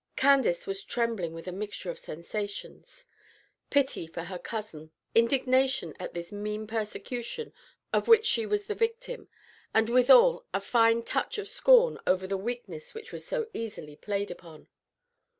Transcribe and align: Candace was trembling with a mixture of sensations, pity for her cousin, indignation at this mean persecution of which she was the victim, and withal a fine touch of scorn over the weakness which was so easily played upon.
Candace 0.15 0.65
was 0.65 0.83
trembling 0.83 1.31
with 1.31 1.47
a 1.47 1.51
mixture 1.51 1.91
of 1.91 1.99
sensations, 1.99 3.05
pity 3.69 4.07
for 4.07 4.23
her 4.23 4.39
cousin, 4.39 4.89
indignation 5.13 5.93
at 5.99 6.15
this 6.15 6.31
mean 6.31 6.65
persecution 6.65 7.53
of 7.93 8.07
which 8.07 8.25
she 8.25 8.47
was 8.47 8.65
the 8.65 8.73
victim, 8.73 9.29
and 9.75 9.89
withal 9.89 10.43
a 10.55 10.59
fine 10.59 11.03
touch 11.03 11.37
of 11.37 11.47
scorn 11.47 11.99
over 12.07 12.25
the 12.25 12.35
weakness 12.35 12.95
which 12.95 13.11
was 13.11 13.27
so 13.27 13.45
easily 13.53 13.95
played 13.95 14.31
upon. 14.31 14.69